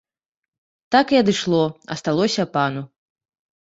[0.95, 1.63] Так і адышло,
[1.99, 2.81] асталося пану.